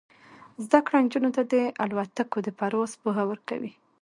[0.63, 3.71] زده کړه نجونو ته د الوتکو د پرواز پوهه ورکوي.